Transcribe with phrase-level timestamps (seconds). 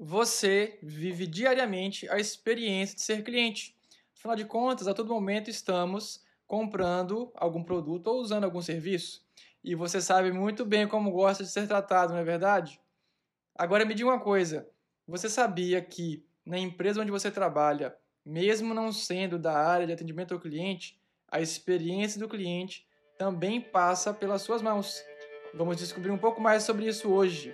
[0.00, 3.76] você vive diariamente a experiência de ser cliente.
[4.16, 9.26] Afinal de contas, a todo momento estamos comprando algum produto ou usando algum serviço.
[9.62, 12.80] E você sabe muito bem como gosta de ser tratado, não é verdade?
[13.54, 14.68] Agora me diga uma coisa:
[15.06, 17.94] você sabia que na empresa onde você trabalha,
[18.24, 20.98] mesmo não sendo da área de atendimento ao cliente,
[21.30, 22.86] a experiência do cliente
[23.18, 25.02] também passa pelas suas mãos?
[25.52, 27.52] Vamos descobrir um pouco mais sobre isso hoje.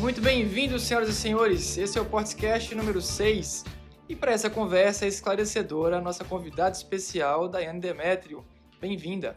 [0.00, 1.76] Muito bem-vindos, senhoras e senhores.
[1.76, 3.64] Esse é o podcast número 6.
[4.08, 8.42] E para essa conversa esclarecedora, a nossa convidada especial, Daiane Demétrio.
[8.80, 9.36] Bem-vinda.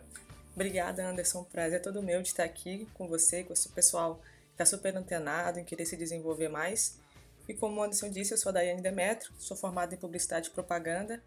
[0.55, 1.44] Obrigada, Anderson.
[1.44, 4.95] Prazer é todo meu de estar aqui com você, com esse pessoal que está super
[4.95, 6.98] antenado em querer se desenvolver mais.
[7.45, 10.52] E como o Anderson disse, eu sou a Daiane Demetrio, sou formada em Publicidade e
[10.52, 11.22] Propaganda.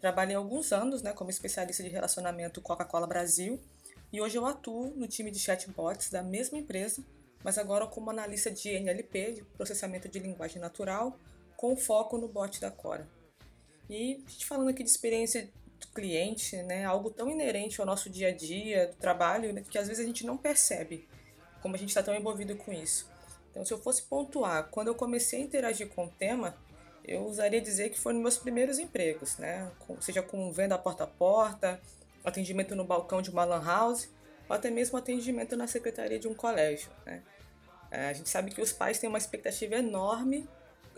[0.00, 3.60] Trabalhei alguns anos né, como especialista de relacionamento Coca-Cola Brasil
[4.10, 7.04] e hoje eu atuo no time de chatbots da mesma empresa
[7.42, 11.18] mas agora como analista de NLP, de processamento de linguagem natural,
[11.56, 13.08] com foco no bot da Cora.
[13.88, 18.10] E a gente falando aqui de experiência do cliente, né, algo tão inerente ao nosso
[18.10, 21.08] dia a dia, do trabalho, né, que às vezes a gente não percebe
[21.62, 23.10] como a gente está tão envolvido com isso.
[23.50, 26.56] Então, se eu fosse pontuar, quando eu comecei a interagir com o tema,
[27.04, 29.70] eu usaria dizer que foi nos meus primeiros empregos, né?
[30.00, 31.80] Seja com venda porta a porta,
[32.24, 34.08] atendimento no balcão de uma lan house,
[34.48, 36.90] ou até mesmo atendimento na secretaria de um colégio.
[37.04, 37.22] Né?
[37.90, 40.48] É, a gente sabe que os pais têm uma expectativa enorme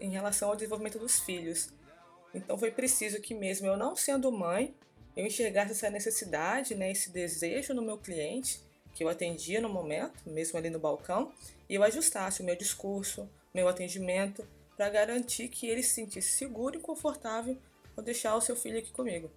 [0.01, 1.71] em relação ao desenvolvimento dos filhos.
[2.35, 4.75] Então foi preciso que mesmo eu não sendo mãe,
[5.17, 8.61] eu enxergasse essa necessidade, né, esse desejo no meu cliente,
[8.95, 11.33] que eu atendia no momento, mesmo ali no balcão,
[11.69, 16.77] e eu ajustasse o meu discurso, meu atendimento, para garantir que ele se sentisse seguro
[16.77, 17.57] e confortável
[17.97, 19.31] ao deixar o seu filho aqui comigo.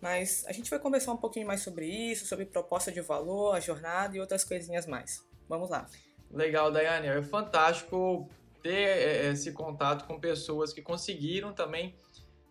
[0.00, 3.60] Mas a gente vai conversar um pouquinho mais sobre isso, sobre proposta de valor, a
[3.60, 5.26] jornada e outras coisinhas mais.
[5.48, 5.86] Vamos lá.
[6.30, 7.08] Legal, Daiane.
[7.08, 8.28] É fantástico
[8.62, 11.96] ter é, esse contato com pessoas que conseguiram também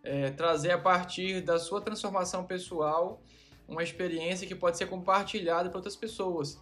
[0.03, 3.21] é, trazer a partir da sua transformação pessoal
[3.67, 6.59] uma experiência que pode ser compartilhada para outras pessoas.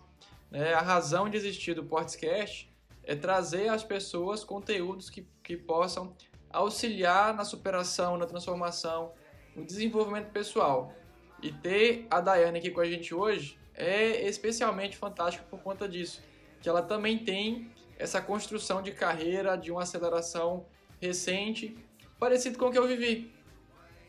[0.51, 2.71] É, a razão de existir do Portscast
[3.03, 6.15] é trazer às pessoas conteúdos que, que possam
[6.49, 9.13] auxiliar na superação, na transformação,
[9.55, 10.93] o desenvolvimento pessoal.
[11.41, 16.21] E ter a Daiane aqui com a gente hoje é especialmente fantástico por conta disso,
[16.61, 20.65] que ela também tem essa construção de carreira, de uma aceleração
[21.01, 21.77] recente,
[22.19, 23.33] parecido com o que eu vivi.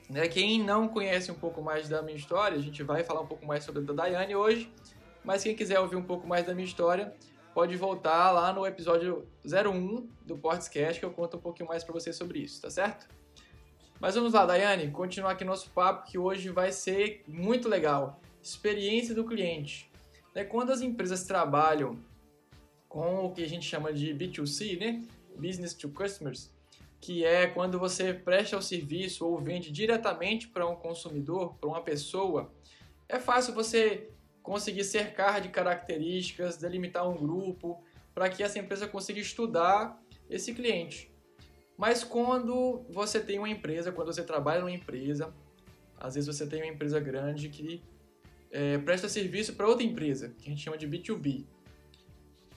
[0.08, 0.28] Né?
[0.28, 3.44] Quem não conhece um pouco mais da minha história, a gente vai falar um pouco
[3.44, 4.72] mais sobre a Daiane hoje,
[5.24, 7.12] mas quem quiser ouvir um pouco mais da minha história,
[7.52, 11.92] pode voltar lá no episódio 01 do Portscast, que eu conto um pouquinho mais para
[11.92, 13.08] vocês sobre isso, tá certo?
[13.98, 18.20] Mas vamos lá, Daiane, continuar aqui nosso papo que hoje vai ser muito legal.
[18.42, 19.90] Experiência do cliente.
[20.34, 21.98] É quando as empresas trabalham
[22.88, 25.02] com o que a gente chama de B2C, né?
[25.34, 26.50] Business to Customers,
[27.00, 31.82] que é quando você presta o serviço ou vende diretamente para um consumidor, para uma
[31.82, 32.52] pessoa,
[33.08, 34.10] é fácil você
[34.42, 37.82] conseguir cercar de características, delimitar um grupo,
[38.14, 39.98] para que essa empresa consiga estudar
[40.28, 41.10] esse cliente.
[41.76, 45.32] Mas quando você tem uma empresa, quando você trabalha numa empresa,
[45.98, 47.82] às vezes você tem uma empresa grande que
[48.50, 51.44] é, presta serviço para outra empresa, que a gente chama de B2B.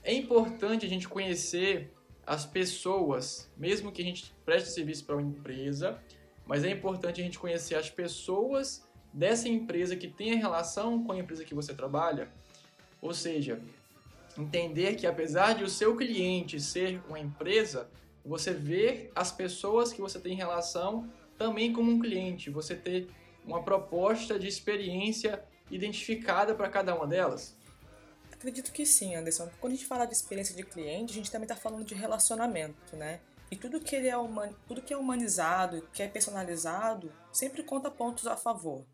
[0.03, 1.91] É importante a gente conhecer
[2.25, 5.99] as pessoas, mesmo que a gente preste serviço para uma empresa,
[6.45, 11.17] mas é importante a gente conhecer as pessoas dessa empresa que tem relação com a
[11.17, 12.29] empresa que você trabalha.
[13.01, 13.59] Ou seja,
[14.37, 17.89] entender que apesar de o seu cliente ser uma empresa,
[18.25, 23.09] você ver as pessoas que você tem relação também como um cliente, você ter
[23.45, 27.57] uma proposta de experiência identificada para cada uma delas?
[28.31, 29.49] Acredito que sim, Anderson.
[29.59, 32.95] Quando a gente fala de experiência de cliente, a gente também está falando de relacionamento,
[32.95, 33.19] né?
[33.51, 34.53] E tudo que, ele é human...
[34.67, 38.85] tudo que é humanizado, que é personalizado, sempre conta pontos a favor.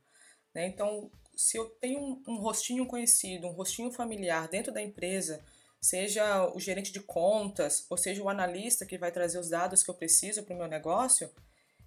[0.54, 0.68] Né?
[0.68, 5.44] Então, se eu tenho um, um rostinho conhecido, um rostinho familiar dentro da empresa,
[5.86, 9.90] seja o gerente de contas, ou seja o analista que vai trazer os dados que
[9.90, 11.30] eu preciso para o meu negócio,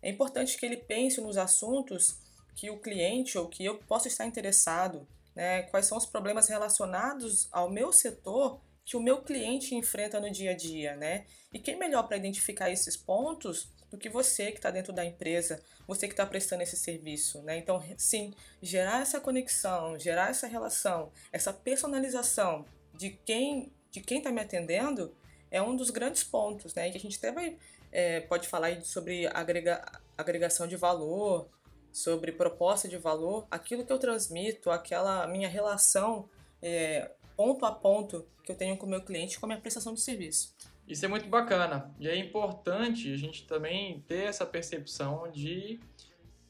[0.00, 2.21] é importante que ele pense nos assuntos
[2.55, 5.62] que o cliente ou que eu possa estar interessado, né?
[5.65, 10.53] quais são os problemas relacionados ao meu setor que o meu cliente enfrenta no dia
[10.53, 11.27] a dia, né?
[11.53, 15.62] E quem melhor para identificar esses pontos do que você que está dentro da empresa,
[15.87, 17.59] você que está prestando esse serviço, né?
[17.59, 24.31] Então, sim, gerar essa conexão, gerar essa relação, essa personalização de quem de quem está
[24.31, 25.14] me atendendo
[25.50, 26.90] é um dos grandes pontos, né?
[26.90, 27.56] Que a gente até vai,
[27.90, 29.85] é, pode falar sobre agrega,
[30.17, 31.49] agregação de valor,
[31.93, 36.29] sobre proposta de valor, aquilo que eu transmito, aquela minha relação
[36.61, 39.94] é, ponto a ponto que eu tenho com o meu cliente com a minha prestação
[39.94, 40.55] de serviço.
[40.87, 41.94] Isso é muito bacana.
[42.00, 45.79] E é importante a gente também ter essa percepção de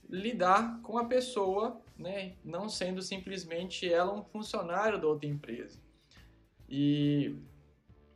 [0.08, 2.34] lidar com a pessoa, né?
[2.44, 5.78] não sendo simplesmente ela um funcionário da outra empresa.
[6.68, 7.36] E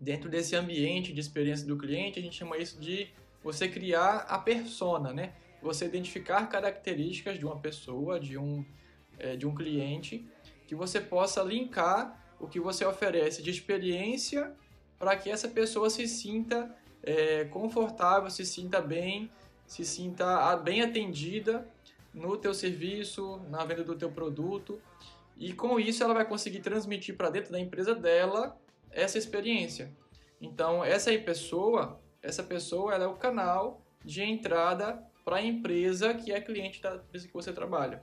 [0.00, 3.08] dentro desse ambiente de experiência do cliente, a gente chama isso de
[3.42, 5.32] você criar a persona, né?
[5.62, 8.64] Você identificar características de uma pessoa, de um,
[9.18, 10.26] é, de um cliente,
[10.66, 14.52] que você possa linkar o que você oferece de experiência
[14.98, 19.30] para que essa pessoa se sinta é, confortável, se sinta bem,
[19.66, 21.68] se sinta bem atendida
[22.12, 24.80] no teu serviço, na venda do teu produto.
[25.36, 28.56] E com isso ela vai conseguir transmitir para dentro da empresa dela
[28.90, 29.90] essa experiência.
[30.40, 36.14] Então, essa aí pessoa, essa pessoa ela é o canal de entrada para a empresa
[36.14, 38.02] que é cliente da empresa que você trabalha.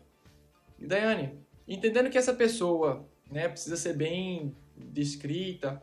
[0.78, 1.38] E Daiane,
[1.68, 5.82] entendendo que essa pessoa né, precisa ser bem descrita,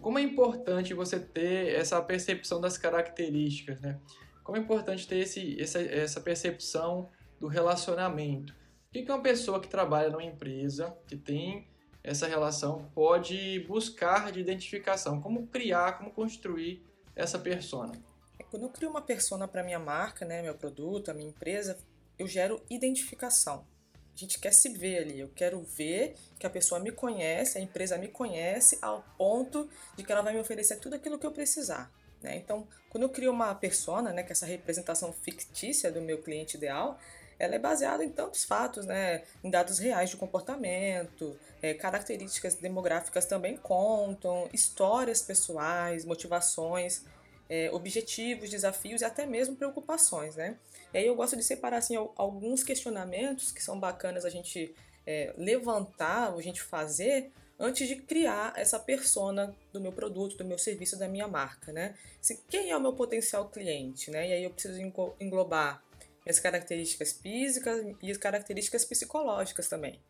[0.00, 3.98] como é importante você ter essa percepção das características, né?
[4.42, 7.08] Como é importante ter esse, essa, essa percepção
[7.40, 8.54] do relacionamento.
[8.88, 11.66] O que uma pessoa que trabalha numa empresa, que tem
[12.02, 15.20] essa relação, pode buscar de identificação?
[15.20, 16.82] Como criar, como construir
[17.14, 17.92] essa persona?
[18.38, 21.78] É, quando eu crio uma persona para minha marca, né, meu produto, a minha empresa,
[22.18, 23.66] eu gero identificação.
[24.14, 25.20] A gente quer se ver ali.
[25.20, 30.02] Eu quero ver que a pessoa me conhece, a empresa me conhece, ao ponto de
[30.02, 31.92] que ela vai me oferecer tudo aquilo que eu precisar.
[32.22, 32.36] Né?
[32.36, 36.56] Então, quando eu crio uma persona, né, que é essa representação fictícia do meu cliente
[36.56, 36.98] ideal,
[37.38, 39.22] ela é baseada em tantos fatos, né?
[39.42, 47.04] em dados reais de comportamento, é, características demográficas também contam, histórias pessoais, motivações,
[47.48, 50.36] é, objetivos, desafios e até mesmo preocupações.
[50.36, 50.56] Né?
[50.94, 54.74] E aí eu gosto de separar assim, alguns questionamentos que são bacanas a gente
[55.06, 60.58] é, levantar, a gente fazer, antes de criar essa persona do meu produto, do meu
[60.58, 61.94] serviço, da minha marca, né?
[62.20, 64.28] Se, quem é o meu potencial cliente, né?
[64.28, 64.78] E aí eu preciso
[65.20, 65.82] englobar
[66.28, 70.00] as características físicas e as características psicológicas também.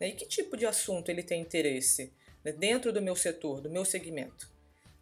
[0.00, 0.08] Né?
[0.08, 2.12] E que tipo de assunto ele tem interesse
[2.44, 2.52] né?
[2.52, 4.50] dentro do meu setor, do meu segmento?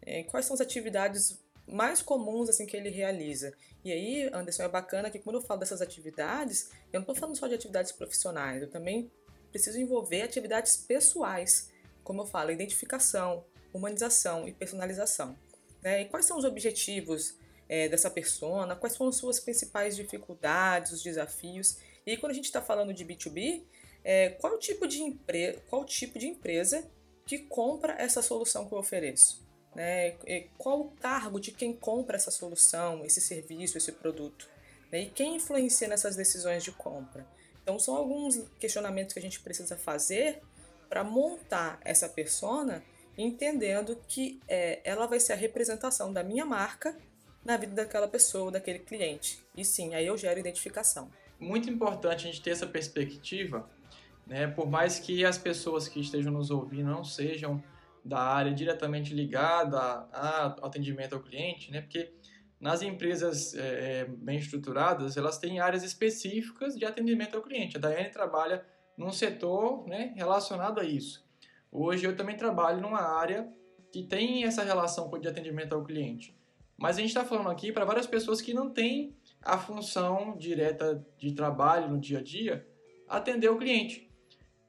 [0.01, 3.53] É, quais são as atividades mais comuns assim que ele realiza?
[3.83, 7.37] E aí, Anderson, é bacana que quando eu falo dessas atividades, eu não estou falando
[7.37, 9.11] só de atividades profissionais, eu também
[9.51, 11.71] preciso envolver atividades pessoais,
[12.03, 15.37] como eu falo, identificação, humanização e personalização.
[15.81, 16.01] Né?
[16.01, 21.77] E quais são os objetivos é, dessa persona, quais foram suas principais dificuldades, os desafios.
[22.05, 23.63] E aí, quando a gente está falando de B2B,
[24.03, 26.87] é, qual, tipo de empre qual tipo de empresa
[27.25, 29.43] que compra essa solução que eu ofereço?
[29.75, 30.11] Né?
[30.57, 34.47] Qual o cargo de quem compra essa solução, esse serviço, esse produto?
[34.91, 35.01] Né?
[35.01, 37.27] E quem influencia nessas decisões de compra?
[37.63, 40.41] Então, são alguns questionamentos que a gente precisa fazer
[40.87, 42.83] para montar essa persona,
[43.17, 46.95] entendendo que é, ela vai ser a representação da minha marca
[47.45, 49.39] na vida daquela pessoa, daquele cliente.
[49.55, 51.09] E sim, aí eu gero identificação.
[51.39, 53.69] Muito importante a gente ter essa perspectiva,
[54.25, 54.47] né?
[54.47, 57.63] Por mais que as pessoas que estejam nos ouvindo não sejam
[58.03, 59.79] da área diretamente ligada
[60.11, 61.81] ao atendimento ao cliente, né?
[61.81, 62.11] Porque
[62.59, 63.59] nas empresas é,
[64.01, 67.77] é, bem estruturadas, elas têm áreas específicas de atendimento ao cliente.
[67.77, 68.65] A Daiane trabalha
[68.97, 71.23] num setor né, relacionado a isso.
[71.71, 73.51] Hoje eu também trabalho numa área
[73.91, 76.35] que tem essa relação de atendimento ao cliente.
[76.77, 81.05] Mas a gente está falando aqui para várias pessoas que não têm a função direta
[81.17, 82.67] de trabalho no dia a dia
[83.07, 84.11] atender o cliente.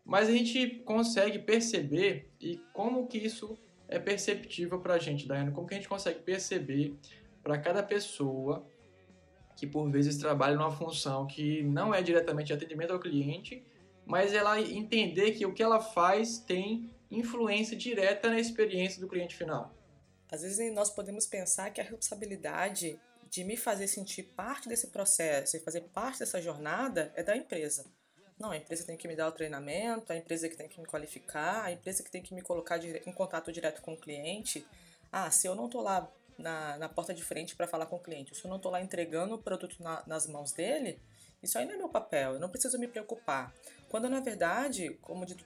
[0.05, 3.59] Mas a gente consegue perceber e como que isso
[3.89, 5.51] é perceptível para a gente, Daiane?
[5.51, 6.97] Como que a gente consegue perceber
[7.43, 8.67] para cada pessoa
[9.57, 13.65] que por vezes trabalha numa função que não é diretamente atendimento ao cliente,
[14.05, 19.35] mas ela entender que o que ela faz tem influência direta na experiência do cliente
[19.35, 19.76] final.
[20.31, 22.99] Às vezes nós podemos pensar que a responsabilidade
[23.31, 27.85] de me fazer sentir parte desse processo e fazer parte dessa jornada é da empresa.
[28.39, 30.87] Não, a empresa tem que me dar o treinamento, a empresa que tem que me
[30.87, 34.67] qualificar, a empresa que tem que me colocar em contato direto com o cliente.
[35.11, 38.03] Ah, se eu não estou lá na, na porta de frente para falar com o
[38.03, 41.01] cliente, se eu não estou lá entregando o produto na, nas mãos dele,
[41.43, 43.55] isso aí não é meu papel, eu não preciso me preocupar.
[43.89, 45.37] Quando na verdade, como de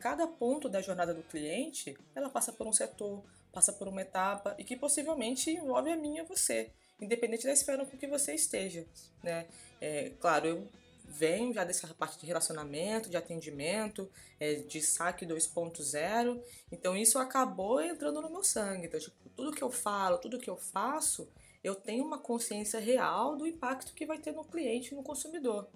[0.00, 4.54] cada ponto da jornada do cliente, ela passa por um setor, passa por uma etapa
[4.58, 8.34] e que possivelmente envolve a mim e a você, independente da esfera com que você
[8.34, 8.86] esteja,
[9.22, 9.46] né?
[9.80, 10.68] É, claro, eu
[11.04, 16.40] venho já dessa parte de relacionamento, de atendimento, é, de saque 2.0,
[16.70, 18.86] então isso acabou entrando no meu sangue.
[18.86, 21.28] Então, tipo, tudo que eu falo, tudo que eu faço,
[21.62, 25.68] eu tenho uma consciência real do impacto que vai ter no cliente, no consumidor.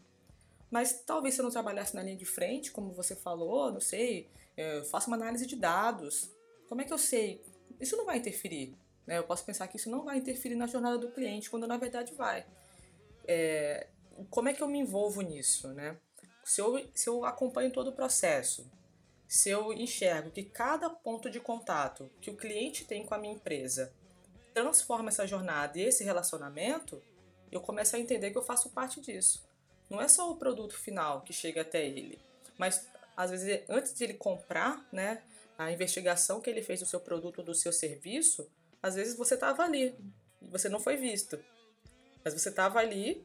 [0.70, 4.28] Mas talvez se eu não trabalhasse na linha de frente, como você falou, não sei,
[4.56, 6.30] é, eu faço uma análise de dados.
[6.68, 7.42] Como é que eu sei?
[7.80, 8.74] Isso não vai interferir.
[9.06, 9.18] Né?
[9.18, 12.12] Eu posso pensar que isso não vai interferir na jornada do cliente, quando na verdade
[12.14, 12.46] vai.
[13.26, 13.86] É,
[14.30, 15.68] como é que eu me envolvo nisso?
[15.68, 15.96] Né?
[16.44, 18.70] Se, eu, se eu acompanho todo o processo,
[19.26, 23.34] se eu enxergo que cada ponto de contato que o cliente tem com a minha
[23.34, 23.92] empresa
[24.52, 27.02] transforma essa jornada e esse relacionamento,
[27.50, 29.44] eu começo a entender que eu faço parte disso.
[29.90, 32.18] Não é só o produto final que chega até ele,
[32.56, 35.22] mas às vezes antes de ele comprar, né,
[35.56, 38.48] a investigação que ele fez do seu produto do seu serviço,
[38.82, 39.94] às vezes você estava ali
[40.42, 41.38] e você não foi visto.
[42.24, 43.24] Mas você estava ali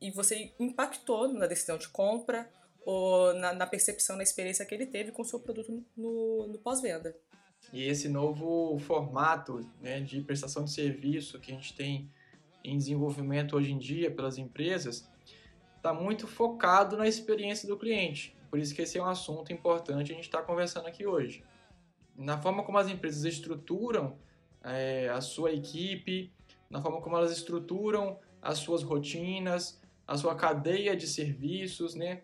[0.00, 2.50] e você impactou na decisão de compra
[2.84, 6.58] ou na, na, percepção, na experiência que ele teve com o seu produto no, no
[6.58, 7.16] pós-venda.
[7.72, 12.10] E esse novo formato né, de prestação de serviço que a gente tem
[12.62, 15.08] em desenvolvimento hoje em dia pelas empresas
[15.76, 18.34] está muito focado na experiência do cliente.
[18.54, 21.42] Por isso que esse é um assunto importante a gente está conversando aqui hoje.
[22.14, 24.16] Na forma como as empresas estruturam
[24.62, 26.32] é, a sua equipe,
[26.70, 32.22] na forma como elas estruturam as suas rotinas, a sua cadeia de serviços, né?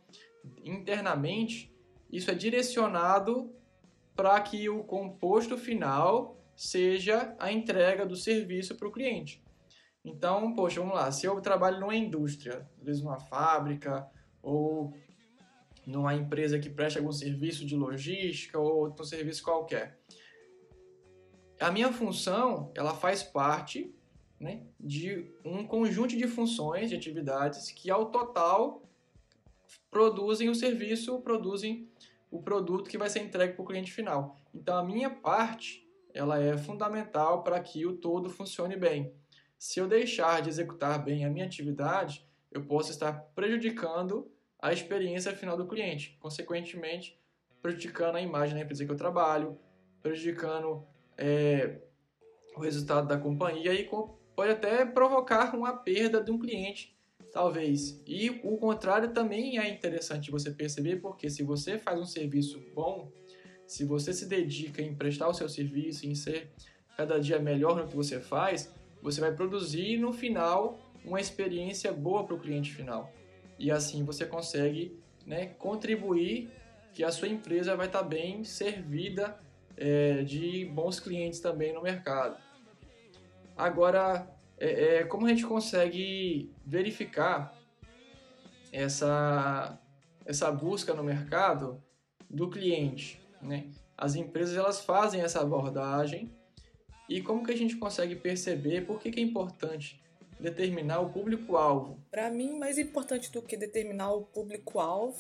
[0.62, 1.74] internamente,
[2.08, 3.52] isso é direcionado
[4.14, 9.42] para que o composto final seja a entrega do serviço para o cliente.
[10.04, 14.08] Então, poxa, vamos lá, se eu trabalho numa indústria, às vezes numa fábrica
[14.40, 14.94] ou
[15.90, 19.98] numa empresa que presta algum serviço de logística ou outro serviço qualquer.
[21.60, 23.94] A minha função, ela faz parte
[24.38, 28.82] né, de um conjunto de funções, de atividades que ao total
[29.90, 31.88] produzem o serviço, produzem
[32.30, 34.36] o produto que vai ser entregue para o cliente final.
[34.54, 39.12] Então a minha parte ela é fundamental para que o todo funcione bem.
[39.58, 45.34] Se eu deixar de executar bem a minha atividade, eu posso estar prejudicando a experiência
[45.34, 47.18] final do cliente, consequentemente
[47.62, 49.58] prejudicando a imagem da empresa que eu trabalho,
[50.02, 50.86] prejudicando
[51.16, 51.80] é,
[52.56, 53.88] o resultado da companhia e
[54.34, 56.98] pode até provocar uma perda de um cliente
[57.32, 58.02] Talvez.
[58.06, 63.10] E o contrário também é interessante você perceber, porque se você faz um serviço bom,
[63.66, 66.50] se você se dedica em prestar o seu serviço, em ser
[66.96, 72.24] cada dia melhor no que você faz, você vai produzir no final uma experiência boa
[72.24, 73.12] para o cliente final.
[73.60, 76.50] E assim você consegue né, contribuir
[76.94, 79.38] que a sua empresa vai estar bem servida
[79.76, 82.40] é, de bons clientes também no mercado.
[83.54, 84.26] Agora,
[84.58, 87.54] é, é, como a gente consegue verificar
[88.72, 89.78] essa,
[90.24, 91.82] essa busca no mercado
[92.30, 93.70] do cliente, né?
[93.96, 96.34] As empresas elas fazem essa abordagem
[97.10, 100.00] e como que a gente consegue perceber por que, que é importante
[100.40, 101.98] determinar o público-alvo?
[102.10, 105.16] Para mim, mais importante do que determinar o público-alvo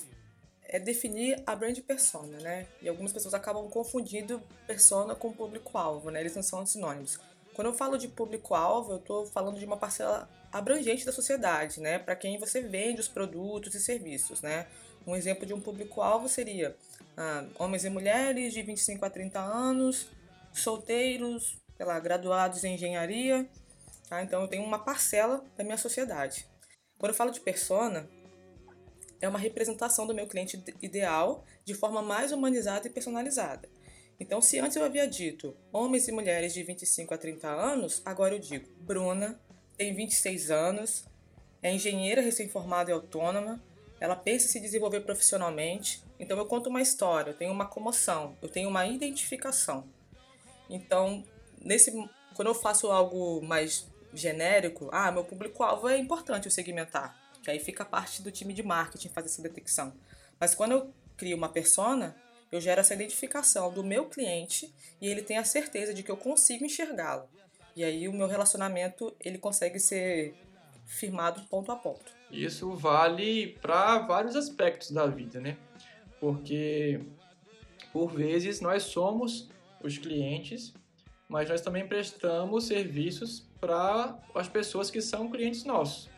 [0.64, 2.66] é definir a brand persona, né?
[2.80, 6.20] E algumas pessoas acabam confundindo persona com público-alvo, né?
[6.20, 7.18] Eles não são sinônimos.
[7.54, 11.98] Quando eu falo de público-alvo, eu estou falando de uma parcela abrangente da sociedade, né?
[11.98, 14.66] Para quem você vende os produtos e serviços, né?
[15.06, 16.76] Um exemplo de um público-alvo seria
[17.16, 20.08] ah, homens e mulheres de 25 a 30 anos,
[20.52, 23.48] solteiros, sei lá, graduados em engenharia.
[24.10, 24.24] Tá?
[24.24, 26.44] Então eu tenho uma parcela da minha sociedade.
[26.98, 28.10] Quando eu falo de persona,
[29.20, 33.68] é uma representação do meu cliente ideal de forma mais humanizada e personalizada.
[34.18, 38.34] Então, se antes eu havia dito homens e mulheres de 25 a 30 anos, agora
[38.34, 39.40] eu digo Bruna,
[39.78, 41.06] tem 26 anos,
[41.62, 43.62] é engenheira recém-formada e autônoma,
[43.98, 48.36] ela pensa em se desenvolver profissionalmente, então eu conto uma história, eu tenho uma comoção,
[48.42, 49.88] eu tenho uma identificação.
[50.68, 51.24] Então,
[51.58, 51.90] nesse
[52.34, 57.58] quando eu faço algo mais genérico, ah, meu público-alvo é importante eu segmentar, que aí
[57.58, 59.92] fica parte do time de marketing fazer essa detecção.
[60.38, 62.16] Mas quando eu crio uma persona,
[62.50, 66.16] eu gero essa identificação do meu cliente e ele tem a certeza de que eu
[66.16, 67.28] consigo enxergá-lo.
[67.76, 70.34] E aí o meu relacionamento ele consegue ser
[70.86, 72.12] firmado ponto a ponto.
[72.30, 75.56] Isso vale para vários aspectos da vida, né?
[76.18, 77.00] Porque
[77.92, 79.48] por vezes nós somos
[79.82, 80.74] os clientes,
[81.30, 86.10] mas nós também prestamos serviços para as pessoas que são clientes nossos.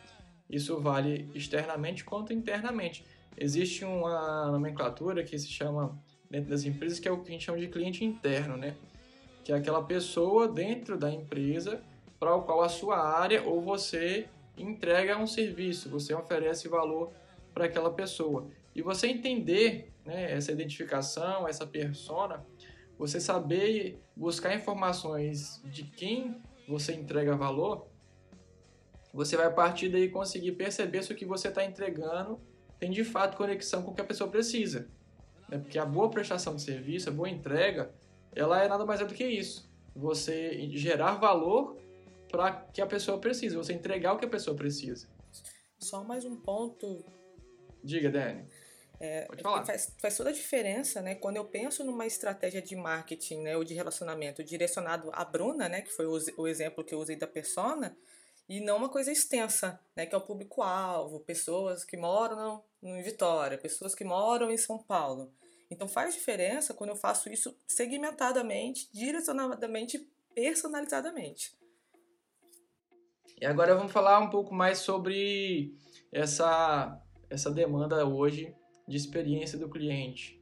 [0.49, 3.04] Isso vale externamente quanto internamente.
[3.37, 7.45] Existe uma nomenclatura que se chama dentro das empresas, que é o que a gente
[7.45, 8.75] chama de cliente interno, né?
[9.45, 11.83] Que é aquela pessoa dentro da empresa
[12.19, 17.12] para o qual a sua área ou você entrega um serviço, você oferece valor
[17.52, 18.47] para aquela pessoa.
[18.75, 22.42] E você entender né, essa identificação, essa persona,
[23.03, 27.89] você saber buscar informações de quem você entrega valor,
[29.13, 32.41] você vai a partir daí conseguir perceber se o que você está entregando
[32.79, 34.89] tem de fato conexão com o que a pessoa precisa.
[35.49, 35.59] né?
[35.59, 37.93] porque a boa prestação de serviço, a boa entrega,
[38.37, 39.69] ela é nada mais é do que isso.
[39.97, 41.77] Você gerar valor
[42.31, 45.09] para que a pessoa precisa, você entregar o que a pessoa precisa.
[45.81, 47.05] Só mais um ponto.
[47.83, 48.47] Diga, Dani.
[49.03, 49.65] É, Pode falar.
[49.67, 51.17] Faz, faz, toda a diferença, né?
[51.17, 55.81] Quando eu penso numa estratégia de marketing, né, ou de relacionamento direcionado à Bruna, né,
[55.81, 57.97] que foi o, o exemplo que eu usei da persona,
[58.49, 63.59] e não uma coisa extensa, né, que é o público-alvo, pessoas que moram em Vitória,
[63.59, 65.33] pessoas que moram em São Paulo.
[65.69, 69.99] Então faz diferença quando eu faço isso segmentadamente, direcionadamente,
[70.33, 71.53] personalizadamente.
[73.41, 75.75] E agora vamos falar um pouco mais sobre
[76.13, 78.55] essa, essa demanda hoje
[78.93, 80.39] de experiência do cliente.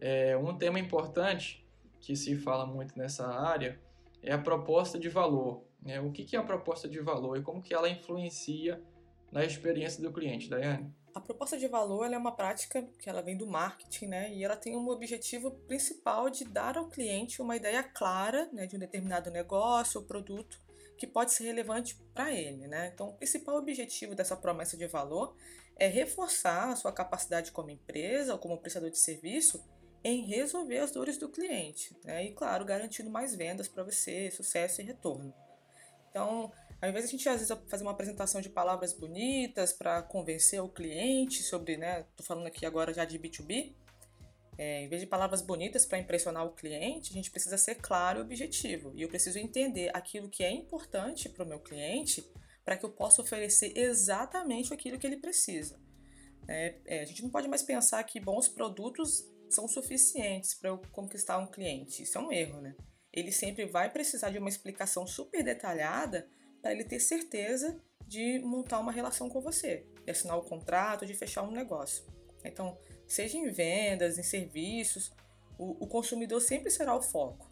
[0.00, 1.68] É, um tema importante
[2.00, 3.78] que se fala muito nessa área
[4.22, 5.62] é a proposta de valor.
[5.82, 6.00] Né?
[6.00, 8.82] O que, que é a proposta de valor e como que ela influencia
[9.30, 10.90] na experiência do cliente, Daiane?
[11.14, 14.32] A proposta de valor é uma prática que ela vem do marketing, né?
[14.32, 18.76] E ela tem um objetivo principal de dar ao cliente uma ideia clara né, de
[18.76, 20.58] um determinado negócio ou produto
[20.96, 22.92] que pode ser relevante para ele, né?
[22.94, 25.34] Então, o principal objetivo dessa promessa de valor
[25.80, 29.64] é reforçar a sua capacidade como empresa ou como prestador de serviço
[30.04, 32.26] em resolver as dores do cliente, né?
[32.26, 35.32] E claro, garantindo mais vendas para você, sucesso e retorno.
[36.10, 40.02] Então, ao invés de a gente às vezes fazer uma apresentação de palavras bonitas para
[40.02, 42.04] convencer o cliente sobre, né?
[42.14, 43.72] Tô falando aqui agora já de B2B.
[44.58, 48.18] É, em vez de palavras bonitas para impressionar o cliente, a gente precisa ser claro
[48.18, 48.92] e objetivo.
[48.94, 52.30] E eu preciso entender aquilo que é importante para o meu cliente
[52.64, 55.80] para que eu possa oferecer exatamente aquilo que ele precisa.
[56.48, 60.78] É, é, a gente não pode mais pensar que bons produtos são suficientes para eu
[60.92, 62.02] conquistar um cliente.
[62.02, 62.74] Isso é um erro, né?
[63.12, 66.28] Ele sempre vai precisar de uma explicação super detalhada
[66.62, 71.14] para ele ter certeza de montar uma relação com você, de assinar o contrato, de
[71.14, 72.04] fechar um negócio.
[72.44, 75.12] Então, seja em vendas, em serviços,
[75.58, 77.50] o, o consumidor sempre será o foco.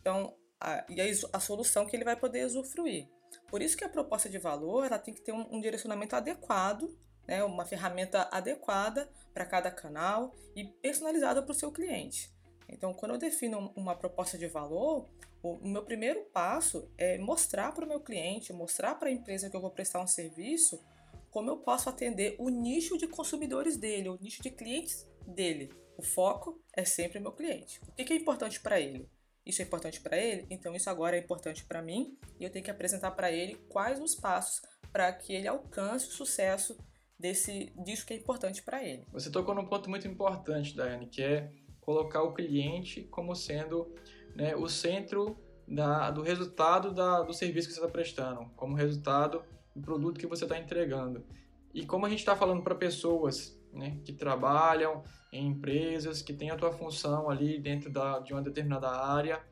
[0.00, 3.08] Então, a, e a, a, solução que ele vai poder usufruir.
[3.48, 6.96] Por isso que a proposta de valor ela tem que ter um, um direcionamento adequado,
[7.26, 12.32] né, uma ferramenta adequada para cada canal e personalizada para o seu cliente.
[12.68, 15.08] Então, quando eu defino uma proposta de valor,
[15.42, 19.56] o meu primeiro passo é mostrar para o meu cliente, mostrar para a empresa que
[19.56, 20.82] eu vou prestar um serviço,
[21.30, 25.72] como eu posso atender o nicho de consumidores dele, o nicho de clientes dele.
[25.96, 27.80] O foco é sempre o meu cliente.
[27.86, 29.08] O que é importante para ele?
[29.48, 32.62] Isso é importante para ele, então isso agora é importante para mim e eu tenho
[32.62, 34.60] que apresentar para ele quais os passos
[34.92, 36.76] para que ele alcance o sucesso
[37.18, 39.06] desse disso que é importante para ele.
[39.10, 43.94] Você tocou num ponto muito importante, Daiane, que é colocar o cliente como sendo
[44.36, 49.42] né, o centro da, do resultado da, do serviço que você está prestando, como resultado
[49.74, 51.24] do produto que você está entregando.
[51.72, 55.02] E como a gente está falando para pessoas né, que trabalham
[55.32, 59.42] em empresas, que têm a tua função ali dentro da, de uma determinada área,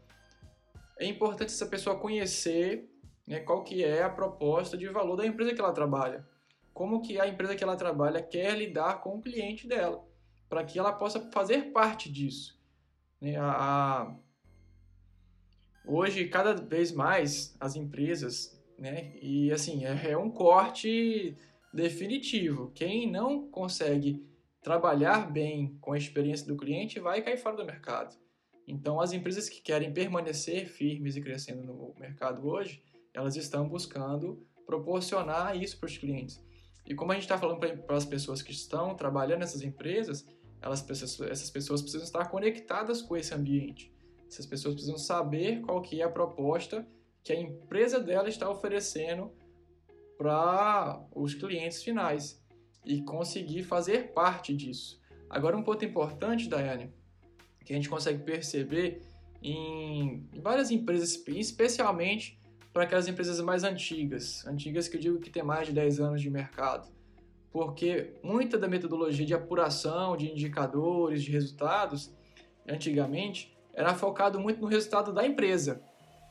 [0.98, 2.90] é importante essa pessoa conhecer
[3.26, 6.26] né, qual que é a proposta de valor da empresa que ela trabalha.
[6.72, 10.04] Como que a empresa que ela trabalha quer lidar com o cliente dela
[10.48, 12.58] para que ela possa fazer parte disso.
[13.20, 13.36] Né?
[13.36, 14.16] A, a,
[15.86, 19.12] hoje, cada vez mais, as empresas, né?
[19.20, 21.36] e assim, é, é um corte
[21.76, 22.72] definitivo.
[22.74, 24.26] Quem não consegue
[24.60, 28.16] trabalhar bem com a experiência do cliente vai cair fora do mercado.
[28.66, 32.82] Então, as empresas que querem permanecer firmes e crescendo no mercado hoje,
[33.14, 36.44] elas estão buscando proporcionar isso para os clientes.
[36.84, 40.26] E como a gente está falando para as pessoas que estão trabalhando nessas empresas,
[40.60, 40.84] elas,
[41.30, 43.92] essas pessoas precisam estar conectadas com esse ambiente.
[44.28, 46.86] Essas pessoas precisam saber qual que é a proposta
[47.22, 49.32] que a empresa dela está oferecendo
[50.16, 52.42] para os clientes finais
[52.84, 55.00] e conseguir fazer parte disso.
[55.28, 56.92] Agora, um ponto importante, Daiane,
[57.64, 59.02] que a gente consegue perceber
[59.42, 62.40] em várias empresas, especialmente
[62.72, 66.20] para aquelas empresas mais antigas, antigas que eu digo que tem mais de 10 anos
[66.20, 66.96] de mercado
[67.56, 72.12] porque muita da metodologia de apuração de indicadores, de resultados,
[72.68, 75.80] antigamente, era focado muito no resultado da empresa.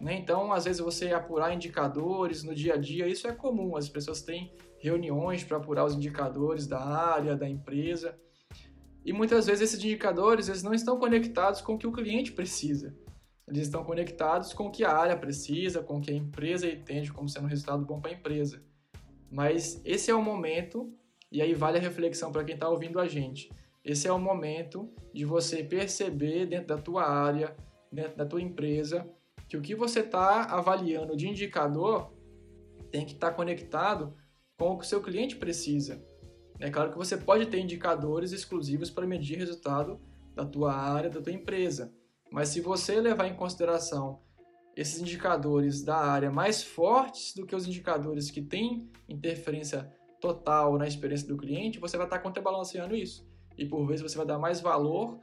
[0.06, 0.20] Né?
[0.20, 4.22] Então, às vezes, você apurar indicadores no dia a dia, isso é comum, as pessoas
[4.22, 8.16] têm reuniões para apurar os indicadores da área, da empresa,
[9.04, 12.96] e muitas vezes esses indicadores eles não estão conectados com o que o cliente precisa.
[13.48, 17.12] Eles estão conectados com o que a área precisa, com o que a empresa entende
[17.12, 18.64] como sendo um resultado bom para a empresa.
[19.32, 20.94] Mas esse é o momento
[21.32, 23.52] e aí vale a reflexão para quem está ouvindo a gente.
[23.84, 27.56] Esse é o momento de você perceber dentro da tua área,
[27.92, 29.08] dentro da tua empresa,
[29.56, 32.14] que o que você está avaliando de indicador
[32.92, 34.14] tem que estar tá conectado
[34.58, 36.04] com o que o seu cliente precisa.
[36.60, 40.00] É claro que você pode ter indicadores exclusivos para medir resultado
[40.34, 41.94] da tua área, da tua empresa.
[42.32, 44.22] Mas se você levar em consideração
[44.76, 50.88] esses indicadores da área mais fortes do que os indicadores que têm interferência total na
[50.88, 53.28] experiência do cliente, você vai estar contrabalanceando isso.
[53.58, 55.20] E por vezes você vai dar mais valor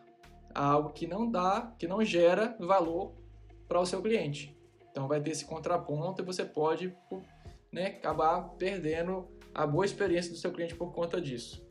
[0.55, 3.21] a algo que não dá, que não gera valor
[3.72, 4.54] para o seu cliente.
[4.90, 6.94] Então vai ter esse contraponto e você pode
[7.72, 11.66] né, acabar perdendo a boa experiência do seu cliente por conta disso.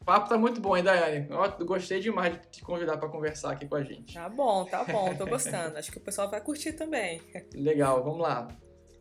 [0.00, 1.28] O papo tá muito bom, hein, Daiane?
[1.30, 4.14] Eu gostei demais de te convidar para conversar aqui com a gente.
[4.14, 5.78] Tá bom, tá bom, tô gostando.
[5.78, 7.22] Acho que o pessoal vai curtir também.
[7.54, 8.48] Legal, vamos lá.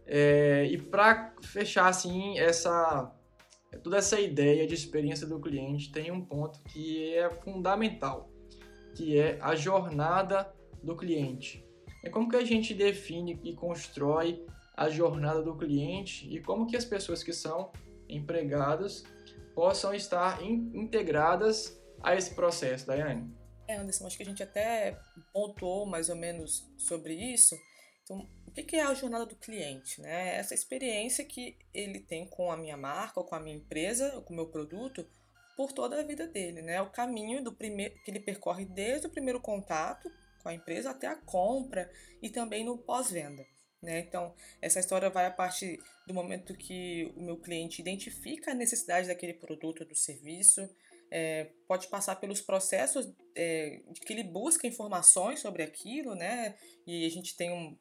[0.05, 3.11] É, e para fechar assim essa
[3.81, 8.29] toda essa ideia de experiência do cliente tem um ponto que é fundamental,
[8.95, 11.64] que é a jornada do cliente.
[12.05, 14.45] É como que a gente define e constrói
[14.77, 17.71] a jornada do cliente e como que as pessoas que são
[18.07, 19.03] empregadas
[19.55, 23.33] possam estar in, integradas a esse processo, Daiane.
[23.67, 24.99] É, Anderson, acho que a gente até
[25.33, 27.57] pontuou mais ou menos sobre isso.
[28.03, 29.99] Então, o que é a jornada do cliente?
[29.99, 30.35] Né?
[30.35, 34.21] Essa experiência que ele tem com a minha marca, ou com a minha empresa, ou
[34.21, 35.03] com o meu produto,
[35.57, 36.81] por toda a vida dele, né?
[36.81, 40.11] O caminho do primeiro que ele percorre desde o primeiro contato
[40.45, 43.43] com a empresa até a compra e também no pós-venda.
[43.81, 44.01] Né?
[44.01, 44.31] Então,
[44.61, 49.33] essa história vai a partir do momento que o meu cliente identifica a necessidade daquele
[49.33, 50.69] produto ou do serviço,
[51.09, 56.55] é, pode passar pelos processos é, de que ele busca informações sobre aquilo, né?
[56.85, 57.75] E a gente tem um,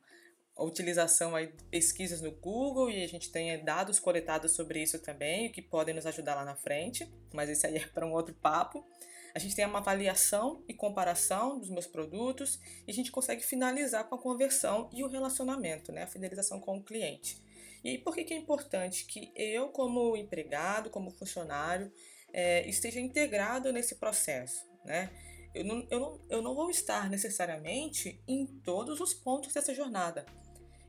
[0.57, 4.98] a utilização aí de pesquisas no Google e a gente tem dados coletados sobre isso
[5.00, 8.35] também, que podem nos ajudar lá na frente, mas esse aí é para um outro
[8.35, 8.87] papo.
[9.35, 14.05] A gente tem uma avaliação e comparação dos meus produtos e a gente consegue finalizar
[14.05, 16.05] com a conversão e o relacionamento, né?
[16.05, 17.42] a fidelização com o cliente.
[17.83, 21.92] E aí, por que, que é importante que eu, como empregado, como funcionário,
[22.33, 24.64] é, esteja integrado nesse processo?
[24.85, 25.11] Né?
[25.53, 30.25] Eu não, eu, não, eu não vou estar necessariamente em todos os pontos dessa jornada.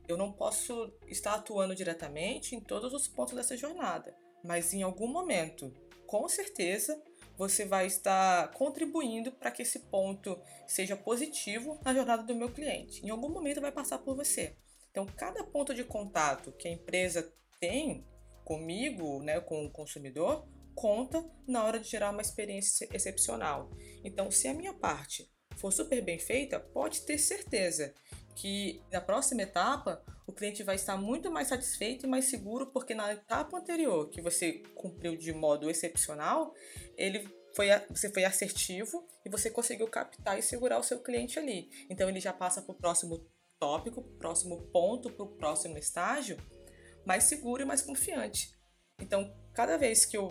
[0.06, 5.08] Eu não posso estar atuando diretamente em todos os pontos dessa jornada, mas em algum
[5.08, 5.74] momento,
[6.06, 7.02] com certeza,
[7.36, 13.04] você vai estar contribuindo para que esse ponto seja positivo na jornada do meu cliente.
[13.04, 14.56] Em algum momento vai passar por você.
[14.90, 18.06] Então, cada ponto de contato que a empresa tem
[18.44, 23.70] comigo, né, com o consumidor, conta na hora de gerar uma experiência excepcional.
[24.04, 27.94] Então, se a minha parte for super bem feita, pode ter certeza
[28.36, 32.94] que na próxima etapa o cliente vai estar muito mais satisfeito e mais seguro, porque
[32.94, 36.52] na etapa anterior, que você cumpriu de modo excepcional,
[36.96, 41.70] ele foi, você foi assertivo e você conseguiu captar e segurar o seu cliente ali.
[41.88, 43.26] Então ele já passa para o próximo
[43.58, 46.36] tópico, próximo ponto, para o próximo estágio,
[47.06, 48.54] mais seguro e mais confiante.
[49.00, 50.30] Então, cada vez que eu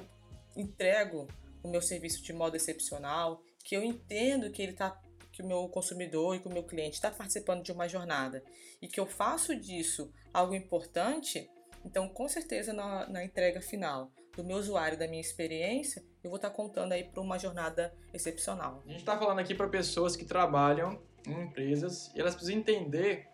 [0.55, 1.27] entrego
[1.63, 4.91] o meu serviço de modo excepcional, que eu entendo que ele está
[5.35, 8.41] que o meu consumidor e que o meu cliente está participando de uma jornada
[8.81, 11.49] e que eu faço disso algo importante,
[11.83, 16.37] então com certeza na, na entrega final do meu usuário, da minha experiência, eu vou
[16.37, 18.81] estar tá contando aí para uma jornada excepcional.
[18.85, 23.27] A gente está falando aqui para pessoas que trabalham em empresas e elas precisam entender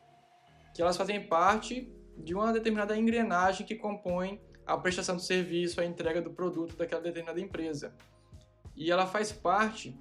[0.73, 5.85] que elas fazem parte de uma determinada engrenagem que compõe a prestação do serviço, a
[5.85, 7.95] entrega do produto daquela determinada empresa.
[8.75, 9.99] E ela faz parte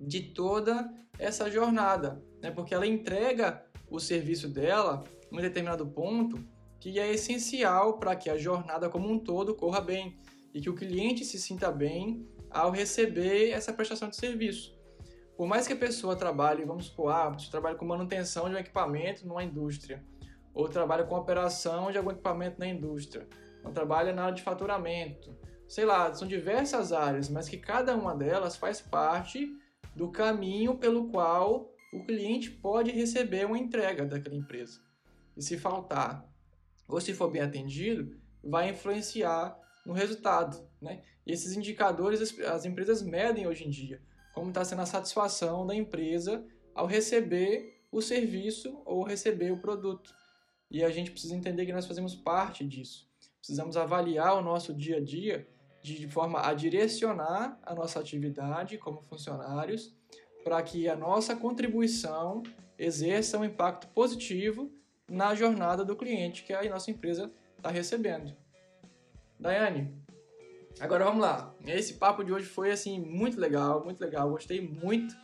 [0.00, 2.50] de toda essa jornada, né?
[2.50, 6.44] porque ela entrega o serviço dela em um determinado ponto
[6.80, 10.18] que é essencial para que a jornada como um todo corra bem
[10.52, 14.74] e que o cliente se sinta bem ao receber essa prestação de serviço.
[15.36, 19.26] Por mais que a pessoa trabalhe, vamos supor, ah, trabalha com manutenção de um equipamento
[19.26, 20.04] numa indústria,
[20.52, 23.26] ou trabalha com operação de algum equipamento na indústria,
[23.64, 28.14] ou trabalha na área de faturamento, sei lá, são diversas áreas, mas que cada uma
[28.14, 29.52] delas faz parte
[29.94, 34.80] do caminho pelo qual o cliente pode receber uma entrega daquela empresa.
[35.36, 36.28] E se faltar,
[36.88, 40.68] ou se for bem atendido, vai influenciar no resultado.
[40.80, 41.02] Né?
[41.26, 44.02] E esses indicadores as, as empresas medem hoje em dia,
[44.32, 50.12] como está sendo a satisfação da empresa ao receber o serviço ou receber o produto.
[50.70, 53.08] E a gente precisa entender que nós fazemos parte disso.
[53.38, 55.46] Precisamos avaliar o nosso dia a dia
[55.92, 59.94] de forma a direcionar a nossa atividade como funcionários
[60.42, 62.42] para que a nossa contribuição
[62.78, 64.72] exerça um impacto positivo
[65.06, 68.34] na jornada do cliente que a nossa empresa está recebendo.
[69.38, 69.94] Daiane,
[70.80, 71.54] agora vamos lá.
[71.66, 74.30] Esse papo de hoje foi assim muito legal, muito legal.
[74.30, 75.14] Gostei muito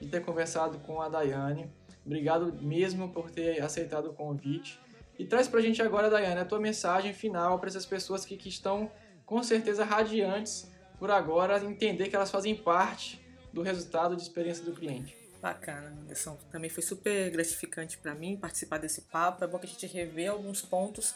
[0.00, 1.68] de ter conversado com a Daiane.
[2.06, 4.78] Obrigado mesmo por ter aceitado o convite.
[5.18, 8.36] E traz para a gente agora, Daiane, a tua mensagem final para essas pessoas que,
[8.36, 8.92] que estão
[9.26, 13.20] com certeza radiantes por agora entender que elas fazem parte
[13.52, 15.16] do resultado de experiência do cliente.
[15.40, 16.38] Bacana, Anderson.
[16.50, 19.44] Também foi super gratificante para mim participar desse papo.
[19.44, 21.14] É bom que a gente revê alguns pontos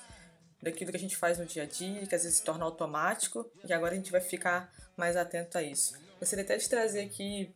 [0.62, 3.50] daquilo que a gente faz no dia a dia, que às vezes se torna automático,
[3.64, 5.94] e agora a gente vai ficar mais atento a isso.
[6.18, 7.54] Gostaria até de trazer aqui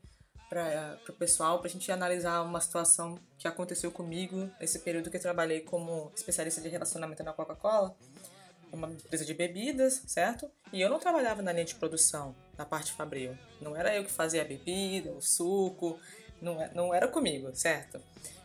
[0.49, 5.17] para o pessoal, para a gente analisar uma situação que aconteceu comigo nesse período que
[5.17, 7.97] eu trabalhei como especialista de relacionamento na Coca-Cola,
[8.73, 10.51] uma empresa de bebidas, certo?
[10.73, 13.37] E eu não trabalhava na linha de produção, na parte fabril.
[13.61, 15.99] Não era eu que fazia a bebida, o suco,
[16.41, 18.01] não, é, não era comigo, certo?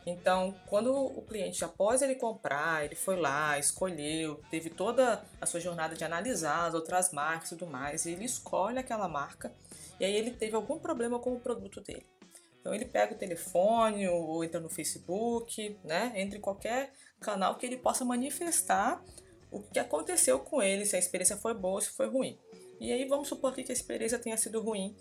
[0.05, 5.59] Então, quando o cliente, após ele comprar, ele foi lá, escolheu, teve toda a sua
[5.59, 9.51] jornada de analisar as outras marcas e tudo mais, e ele escolhe aquela marca,
[9.99, 12.05] e aí ele teve algum problema com o produto dele.
[12.59, 16.11] Então ele pega o telefone ou entra no Facebook, né?
[16.15, 19.01] Entra em qualquer canal que ele possa manifestar
[19.51, 22.37] o que aconteceu com ele, se a experiência foi boa ou se foi ruim.
[22.79, 24.95] E aí vamos supor que a experiência tenha sido ruim.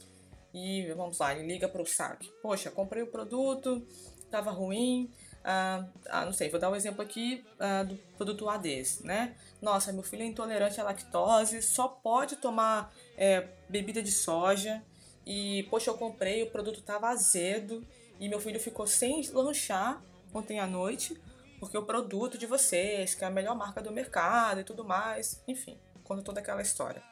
[0.55, 2.33] E vamos lá, ele liga para o saque.
[2.41, 3.87] Poxa, comprei o produto,
[4.25, 5.11] estava ruim.
[5.45, 9.37] Ah, ah, não sei, vou dar um exemplo aqui ah, do produto ADs, né?
[9.61, 14.83] Nossa, meu filho é intolerante à lactose, só pode tomar é, bebida de soja.
[15.25, 17.87] E, poxa, eu comprei, o produto estava azedo
[18.19, 21.21] e meu filho ficou sem lanchar ontem à noite
[21.59, 25.43] porque o produto de vocês, que é a melhor marca do mercado e tudo mais,
[25.47, 27.03] enfim, conta toda aquela história.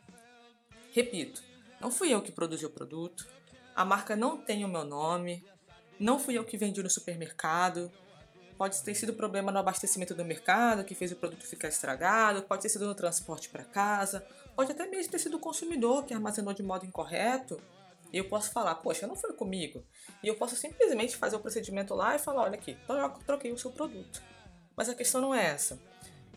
[0.93, 1.43] Repito,
[1.81, 3.27] não fui eu que produzi o produto,
[3.75, 5.45] a marca não tem o meu nome,
[5.99, 7.91] não fui eu que vendi no supermercado,
[8.57, 12.63] pode ter sido problema no abastecimento do mercado que fez o produto ficar estragado, pode
[12.63, 16.55] ter sido no transporte para casa, pode até mesmo ter sido o consumidor que armazenou
[16.55, 17.61] de modo incorreto.
[18.15, 19.85] E eu posso falar, poxa, não foi comigo.
[20.23, 22.79] E eu posso simplesmente fazer o procedimento lá e falar, olha aqui,
[23.27, 24.23] troquei o seu produto.
[24.77, 25.81] Mas a questão não é essa.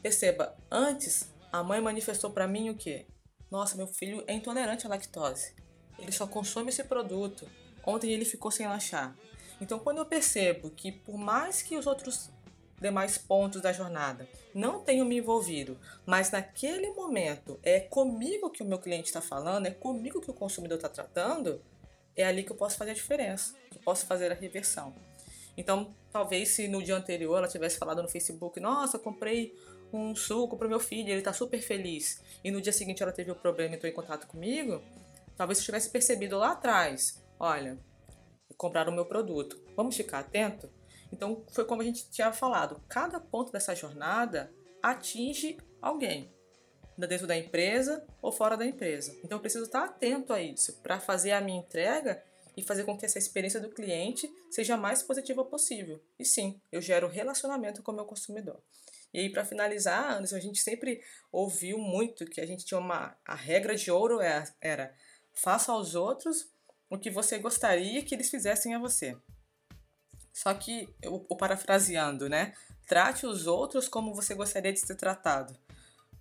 [0.02, 3.06] Perceba, antes a mãe manifestou para mim o quê?
[3.52, 5.54] Nossa, meu filho é intolerante à lactose.
[6.00, 7.48] Ele só consome esse produto.
[7.86, 9.16] Ontem ele ficou sem lanchar.
[9.62, 12.32] Então, quando eu percebo que, por mais que os outros
[12.80, 18.66] demais pontos da jornada não tenham me envolvido, mas naquele momento é comigo que o
[18.66, 21.62] meu cliente está falando, é comigo que o consumidor está tratando,
[22.16, 24.94] é ali que eu posso fazer a diferença, que eu posso fazer a reversão.
[25.56, 29.56] Então, talvez se no dia anterior ela tivesse falado no Facebook, nossa, comprei
[29.92, 33.32] um suco para meu filho, ele está super feliz, e no dia seguinte ela teve
[33.32, 34.82] o problema e entrou em contato comigo,
[35.36, 37.78] talvez eu tivesse percebido lá atrás, olha,
[38.58, 40.70] compraram o meu produto, vamos ficar atento?
[41.12, 46.32] Então, foi como a gente tinha falado, cada ponto dessa jornada atinge alguém,
[46.98, 49.16] dentro da empresa ou fora da empresa.
[49.24, 52.24] Então, eu preciso estar atento a isso para fazer a minha entrega
[52.56, 56.02] e fazer com que essa experiência do cliente seja a mais positiva possível.
[56.18, 58.60] E sim, eu gero relacionamento com o meu consumidor.
[59.14, 63.16] E aí, para finalizar, Anderson, a gente sempre ouviu muito que a gente tinha uma.
[63.26, 64.94] A regra de ouro é, era
[65.34, 66.50] faça aos outros
[66.90, 69.16] o que você gostaria que eles fizessem a você.
[70.38, 72.54] Só que, o parafraseando, né?
[72.86, 75.58] Trate os outros como você gostaria de ser tratado.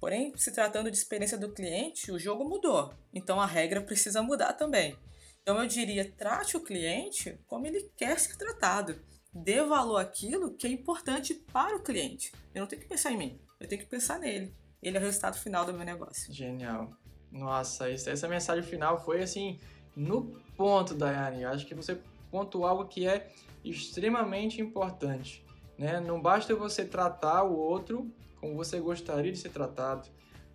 [0.01, 2.95] Porém, se tratando de experiência do cliente, o jogo mudou.
[3.13, 4.97] Então a regra precisa mudar também.
[5.43, 8.99] Então eu diria, trate o cliente como ele quer ser tratado.
[9.35, 12.33] Dê valor àquilo que é importante para o cliente.
[12.55, 14.51] Eu não tenho que pensar em mim, eu tenho que pensar nele.
[14.83, 16.33] Ele é o resultado final do meu negócio.
[16.33, 16.91] Genial.
[17.31, 19.61] Nossa, essa mensagem final foi assim,
[19.95, 21.43] no ponto, Daiane.
[21.43, 22.01] Eu acho que você
[22.31, 23.31] pontuou algo que é
[23.71, 25.45] extremamente importante.
[25.79, 26.01] Né?
[26.01, 30.09] Não basta você tratar o outro como você gostaria de ser tratado.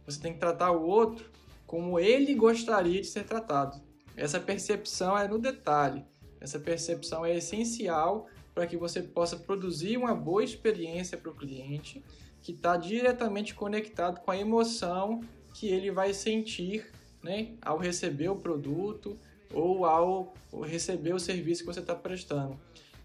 [0.05, 1.29] Você tem que tratar o outro
[1.65, 3.81] como ele gostaria de ser tratado.
[4.15, 6.05] Essa percepção é no detalhe.
[6.39, 12.03] Essa percepção é essencial para que você possa produzir uma boa experiência para o cliente
[12.41, 15.21] que está diretamente conectado com a emoção
[15.53, 16.91] que ele vai sentir
[17.23, 19.17] né, ao receber o produto
[19.53, 22.59] ou ao receber o serviço que você está prestando.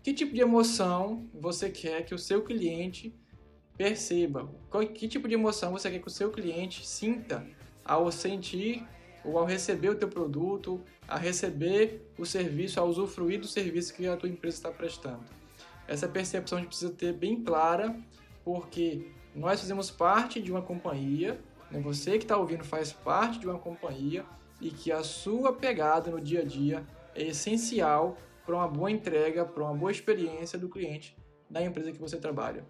[0.06, 3.12] Que tipo de emoção você quer que o seu cliente
[3.76, 4.48] perceba?
[4.94, 7.44] Que tipo de emoção você quer que o seu cliente sinta
[7.84, 8.86] ao sentir
[9.24, 14.06] ou ao receber o teu produto, a receber o serviço, a usufruir do serviço que
[14.06, 15.24] a tua empresa está prestando.
[15.88, 17.98] Essa percepção a gente precisa ter bem clara,
[18.44, 21.80] porque nós fazemos parte de uma companhia, né?
[21.80, 24.24] você que está ouvindo faz parte de uma companhia
[24.60, 29.44] e que a sua pegada no dia a dia é essencial para uma boa entrega,
[29.44, 31.16] para uma boa experiência do cliente
[31.50, 32.64] da empresa que você trabalha.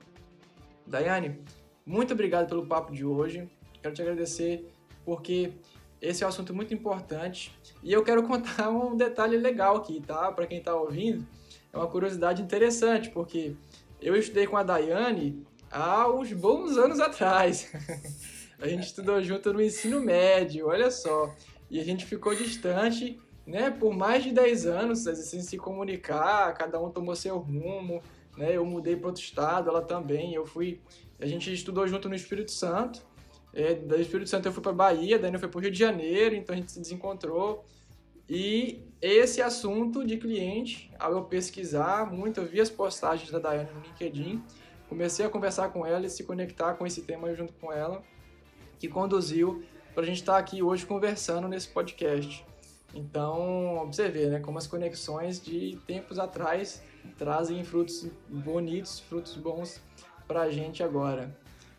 [0.87, 1.39] Daiane,
[1.85, 3.49] muito obrigado pelo papo de hoje.
[3.83, 4.69] Quero te agradecer
[5.05, 5.53] porque
[6.01, 10.33] esse é um assunto muito importante e eu quero contar um detalhe legal aqui, tá?
[10.33, 11.27] Para quem está ouvindo,
[11.73, 13.55] é uma curiosidade interessante, porque
[14.01, 17.71] eu estudei com a Daiane há uns bons anos atrás.
[18.59, 21.35] a gente estudou junto no ensino médio, olha só.
[21.71, 26.81] E a gente ficou distante né, por mais de 10 anos, assim, se comunicar, cada
[26.81, 28.03] um tomou seu rumo,
[28.37, 28.57] né?
[28.57, 30.35] Eu mudei para outro estado, ela também.
[30.35, 30.81] Eu fui,
[31.19, 33.01] a gente estudou junto no Espírito Santo.
[33.55, 35.79] É, do Espírito Santo eu fui para Bahia, daí eu fui para o Rio de
[35.79, 37.65] Janeiro, então a gente se desencontrou.
[38.29, 43.71] E esse assunto de cliente, ao eu pesquisar muito, eu vi as postagens da Daiane
[43.73, 44.43] no LinkedIn,
[44.89, 48.03] comecei a conversar com ela e se conectar com esse tema junto com ela,
[48.79, 52.45] que conduziu para a gente estar tá aqui hoje conversando nesse podcast.
[52.97, 56.83] Então, vê, né, como as conexões de tempos atrás
[57.19, 59.83] trazem frutos bonitos, frutos bons
[60.27, 61.37] para a gente agora.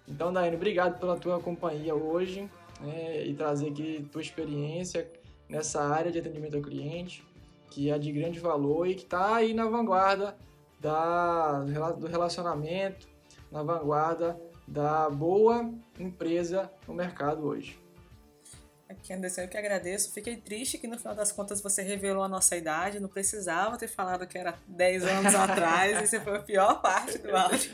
[0.08, 2.47] Então, Daiane, obrigado pela tua companhia hoje
[2.80, 5.12] né, e trazer aqui tua experiência
[5.49, 7.25] nessa área de atendimento ao cliente,
[7.71, 10.38] que é de grande valor e que está aí na vanguarda
[10.80, 11.63] da,
[11.97, 13.08] do relacionamento,
[13.51, 17.87] na vanguarda da boa empresa no mercado hoje.
[18.89, 20.13] Aqui, Anderson, eu que agradeço.
[20.13, 23.00] Fiquei triste que no final das contas você revelou a nossa idade.
[23.00, 25.97] Não precisava ter falado que era 10 anos atrás.
[25.97, 27.69] Essa foi a pior parte do áudio.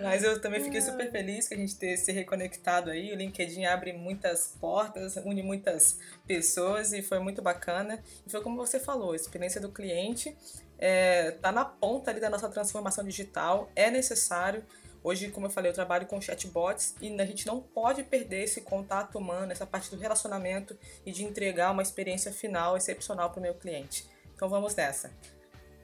[0.00, 3.12] Mas eu também fiquei super feliz que a gente ter se reconectado aí.
[3.12, 8.02] O LinkedIn abre muitas portas, une muitas pessoas e foi muito bacana.
[8.26, 12.20] E foi como você falou, a experiência do cliente está é, tá na ponta ali
[12.20, 13.70] da nossa transformação digital.
[13.74, 14.64] É necessário
[15.02, 18.60] Hoje, como eu falei, eu trabalho com chatbots e a gente não pode perder esse
[18.62, 23.42] contato humano, essa parte do relacionamento e de entregar uma experiência final excepcional para o
[23.42, 24.06] meu cliente.
[24.34, 25.10] Então vamos nessa.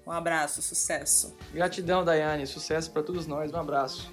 [0.07, 1.37] Um abraço, sucesso.
[1.53, 2.47] Gratidão, Daiane.
[2.47, 3.53] Sucesso para todos nós.
[3.53, 4.13] Um abraço.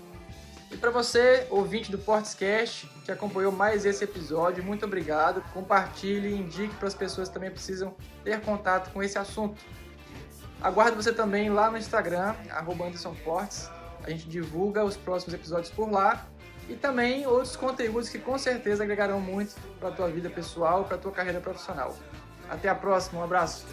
[0.72, 5.44] E para você, ouvinte do Portscast, que acompanhou mais esse episódio, muito obrigado.
[5.54, 9.62] Compartilhe e indique para as pessoas que também precisam ter contato com esse assunto.
[10.62, 12.86] Aguardo você também lá no Instagram, arroba
[14.04, 16.28] a gente divulga os próximos episódios por lá
[16.70, 20.96] e também outros conteúdos que com certeza agregarão muito para a tua vida pessoal, para
[20.96, 21.96] a tua carreira profissional.
[22.50, 23.66] Até a próxima, um abraço.